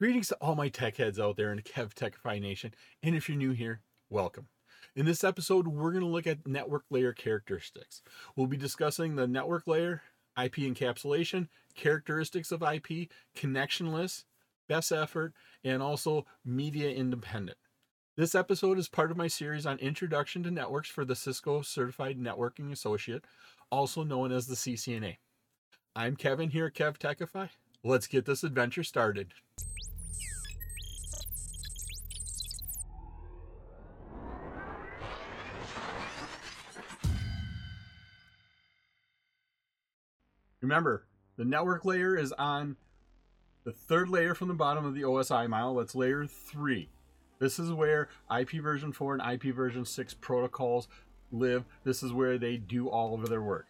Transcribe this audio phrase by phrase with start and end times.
[0.00, 3.36] Greetings to all my tech heads out there in Kev Techify Nation, and if you're
[3.36, 4.46] new here, welcome.
[4.94, 8.02] In this episode, we're going to look at network layer characteristics.
[8.36, 10.02] We'll be discussing the network layer,
[10.40, 14.22] IP encapsulation, characteristics of IP, connectionless,
[14.68, 15.32] best effort,
[15.64, 17.58] and also media independent.
[18.16, 22.20] This episode is part of my series on Introduction to Networks for the Cisco Certified
[22.20, 23.24] Networking Associate,
[23.72, 25.16] also known as the CCNA.
[25.96, 27.48] I'm Kevin here at Kev Techify.
[27.82, 29.34] Let's get this adventure started.
[40.60, 41.04] Remember,
[41.36, 42.76] the network layer is on
[43.64, 45.76] the third layer from the bottom of the OSI model.
[45.76, 46.88] That's layer three.
[47.38, 50.88] This is where IP version 4 and IP version 6 protocols
[51.30, 51.64] live.
[51.84, 53.68] This is where they do all of their work.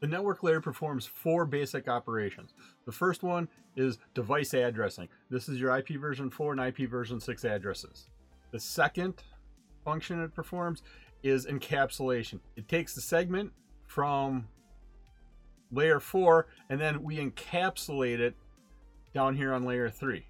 [0.00, 2.54] The network layer performs four basic operations.
[2.86, 5.08] The first one is device addressing.
[5.28, 8.08] This is your IP version 4 and IP version 6 addresses.
[8.52, 9.22] The second
[9.84, 10.82] function it performs
[11.24, 12.38] is encapsulation.
[12.56, 13.52] It takes the segment
[13.86, 14.46] from
[15.70, 18.34] layer 4 and then we encapsulate it
[19.14, 20.26] down here on layer 3.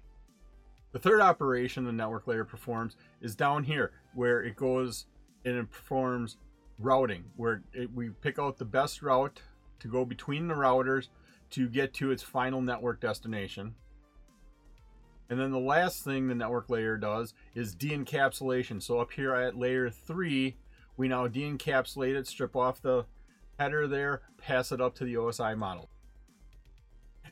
[0.91, 5.05] The third operation the network layer performs is down here where it goes
[5.45, 6.37] and it performs
[6.79, 9.41] routing where it, we pick out the best route
[9.79, 11.09] to go between the routers
[11.51, 13.75] to get to its final network destination.
[15.29, 18.81] And then the last thing the network layer does is de-encapsulation.
[18.81, 20.55] So up here at layer 3,
[20.97, 23.05] we now de-encapsulate it, strip off the
[23.59, 25.89] header there, pass it up to the OSI model.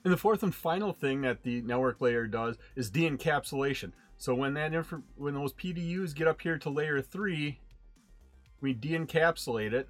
[0.03, 3.93] And the fourth and final thing that the network layer does is de-encapsulation.
[4.17, 7.59] So when that inf- when those PDUs get up here to layer 3,
[8.61, 9.87] we de-encapsulate it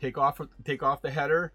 [0.00, 1.52] take off take off the header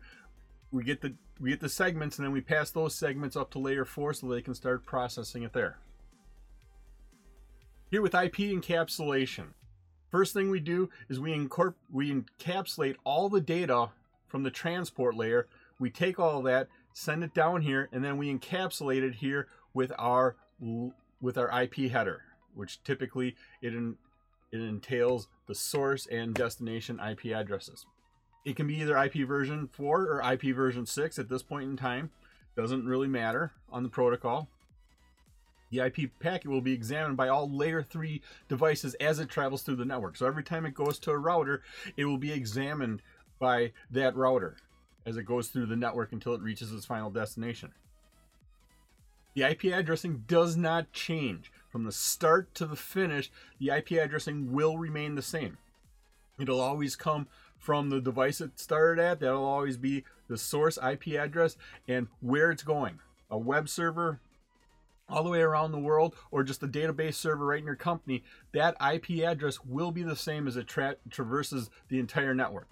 [0.71, 3.59] we get the we get the segments and then we pass those segments up to
[3.59, 5.77] layer 4 so they can start processing it there
[7.89, 9.53] here with IP encapsulation
[10.13, 13.89] first thing we do is we incorporate we encapsulate all the data
[14.27, 15.47] from the transport layer
[15.79, 19.91] we take all that send it down here and then we encapsulate it here with
[19.97, 20.35] our
[21.19, 22.21] with our IP header
[22.53, 27.87] which typically it it entails the source and destination IP addresses
[28.45, 31.77] it can be either IP version 4 or IP version 6 at this point in
[31.77, 32.11] time.
[32.55, 34.49] Doesn't really matter on the protocol.
[35.73, 39.77] The IP packet will be examined by all layer 3 devices as it travels through
[39.77, 40.15] the network.
[40.15, 41.63] So every time it goes to a router,
[41.97, 43.01] it will be examined
[43.39, 44.57] by that router
[45.07, 47.71] as it goes through the network until it reaches its final destination.
[49.33, 51.51] The IP addressing does not change.
[51.71, 55.57] From the start to the finish, the IP addressing will remain the same.
[56.39, 57.25] It'll always come
[57.57, 59.21] from the device it started at.
[59.21, 61.57] That'll always be the source IP address
[61.87, 62.99] and where it's going.
[63.31, 64.19] A web server
[65.13, 68.23] all the way around the world or just a database server right in your company,
[68.51, 72.67] that IP address will be the same as it tra- traverses the entire network.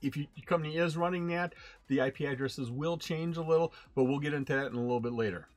[0.00, 1.54] If your company is running that,
[1.88, 5.00] the IP addresses will change a little, but we'll get into that in a little
[5.00, 5.48] bit later.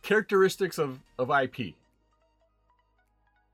[0.00, 1.74] Characteristics of, of IP.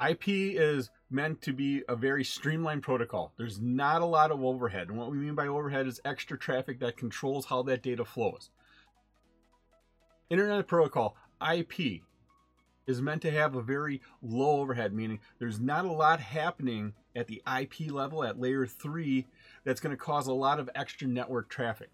[0.09, 3.33] IP is meant to be a very streamlined protocol.
[3.37, 4.89] There's not a lot of overhead.
[4.89, 8.51] And what we mean by overhead is extra traffic that controls how that data flows.
[10.31, 11.17] Internet Protocol,
[11.53, 12.03] IP,
[12.87, 17.27] is meant to have a very low overhead, meaning there's not a lot happening at
[17.27, 19.27] the IP level at layer 3
[19.65, 21.91] that's going to cause a lot of extra network traffic.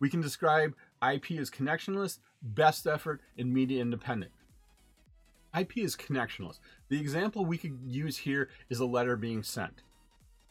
[0.00, 0.74] We can describe
[1.06, 4.32] IP as connectionless, best effort, and media independent.
[5.58, 6.60] IP is connectionless.
[6.88, 9.82] The example we could use here is a letter being sent.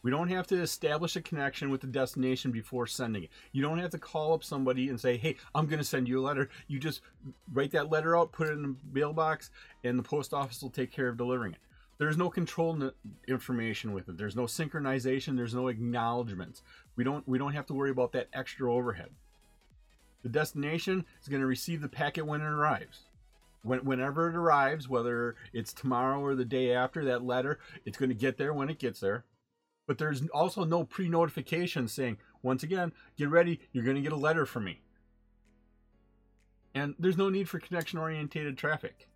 [0.04, 3.30] We don't have to establish a connection with the destination before sending it.
[3.52, 6.20] You don't have to call up somebody and say, hey, I'm going to send you
[6.20, 6.50] a letter.
[6.68, 7.00] You just
[7.52, 9.50] write that letter out, put it in the mailbox,
[9.82, 11.58] and the post office will take care of delivering it.
[11.96, 12.90] There's no control
[13.26, 14.18] information with it.
[14.18, 15.36] There's no synchronization.
[15.36, 16.62] There's no acknowledgments.
[16.96, 19.10] We don't we don't have to worry about that extra overhead.
[20.22, 23.04] The destination is going to receive the packet when it arrives
[23.64, 28.10] when, whenever it arrives, whether it's tomorrow or the day after that letter, it's going
[28.10, 29.24] to get there when it gets there.
[29.86, 34.12] But there's also no pre notification saying, once again, get ready, you're going to get
[34.12, 34.80] a letter from me.
[36.74, 39.08] And there's no need for connection oriented traffic,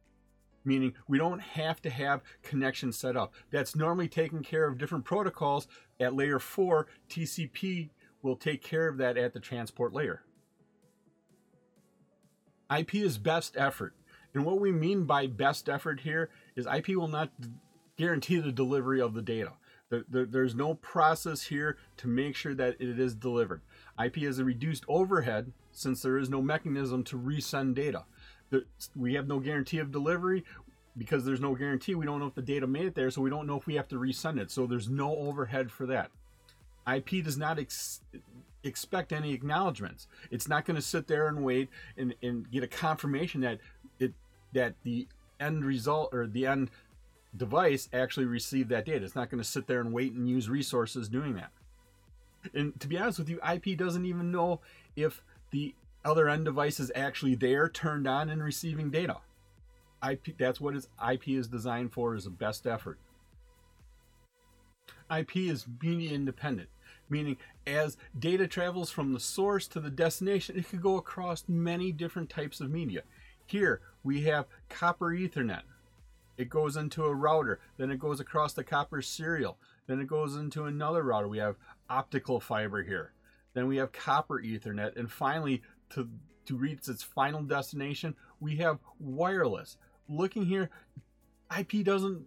[0.64, 3.34] meaning we don't have to have connection set up.
[3.50, 5.66] That's normally taken care of different protocols.
[5.98, 7.90] At layer 4, TCP
[8.22, 10.22] will take care of that at the transport layer.
[12.76, 13.94] IP is best effort.
[14.34, 17.32] And what we mean by best effort here is IP will not
[17.96, 19.52] guarantee the delivery of the data.
[19.90, 23.62] There's no process here to make sure that it is delivered.
[24.02, 28.04] IP is a reduced overhead since there is no mechanism to resend data.
[28.94, 30.44] We have no guarantee of delivery
[30.96, 31.94] because there's no guarantee.
[31.94, 33.74] We don't know if the data made it there, so we don't know if we
[33.74, 34.50] have to resend it.
[34.50, 36.10] So there's no overhead for that.
[36.92, 38.00] IP does not ex-
[38.64, 40.08] expect any acknowledgments.
[40.30, 43.58] It's not going to sit there and wait and, and get a confirmation that
[43.98, 44.12] it
[44.52, 45.06] that the
[45.38, 46.70] end result or the end
[47.36, 49.04] device actually receive that data.
[49.04, 51.50] It's not going to sit there and wait and use resources doing that.
[52.54, 54.60] And to be honest with you, IP doesn't even know
[54.96, 59.18] if the other end device is actually there, turned on, and receiving data.
[60.08, 60.74] IP that's what
[61.10, 62.98] IP is designed for is a best effort.
[65.14, 66.68] IP is media independent,
[67.08, 67.36] meaning
[67.66, 72.30] as data travels from the source to the destination, it could go across many different
[72.30, 73.02] types of media.
[73.46, 75.62] Here we have copper Ethernet.
[76.38, 80.36] It goes into a router, then it goes across the copper serial, then it goes
[80.36, 81.28] into another router.
[81.28, 81.56] We have
[81.90, 83.12] optical fiber here.
[83.54, 86.08] Then we have copper Ethernet, and finally, to
[86.46, 89.76] to reach its final destination, we have wireless.
[90.08, 90.70] Looking here,
[91.56, 92.24] IP doesn't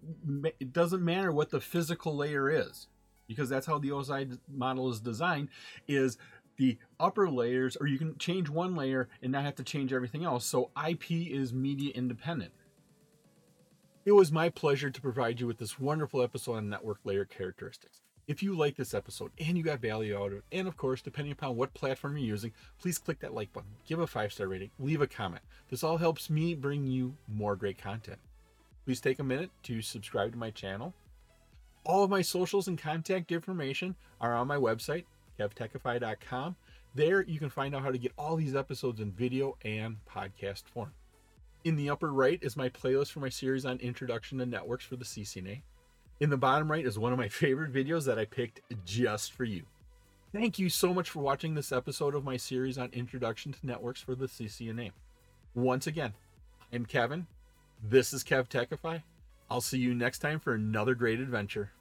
[0.59, 2.87] it doesn't matter what the physical layer is
[3.27, 5.49] because that's how the OSI model is designed
[5.87, 6.17] is
[6.57, 10.23] the upper layers or you can change one layer and not have to change everything
[10.23, 12.51] else so IP is media independent
[14.06, 18.01] it was my pleasure to provide you with this wonderful episode on network layer characteristics
[18.27, 21.01] if you like this episode and you got value out of it and of course
[21.01, 24.48] depending upon what platform you're using please click that like button give a five star
[24.48, 28.19] rating leave a comment this all helps me bring you more great content
[28.86, 30.94] please take a minute to subscribe to my channel
[31.83, 35.06] all of my socials and contact information are on my website,
[35.39, 36.56] kevtechify.com.
[36.94, 40.63] There you can find out how to get all these episodes in video and podcast
[40.65, 40.92] form.
[41.63, 44.95] In the upper right is my playlist for my series on introduction to networks for
[44.95, 45.61] the CCNA.
[46.19, 49.43] In the bottom right is one of my favorite videos that I picked just for
[49.43, 49.63] you.
[50.33, 54.01] Thank you so much for watching this episode of my series on introduction to networks
[54.01, 54.91] for the CCNA.
[55.53, 56.13] Once again,
[56.73, 57.27] I'm Kevin.
[57.83, 59.01] This is Kev Techify,
[59.51, 61.71] I'll see you next time for another great adventure.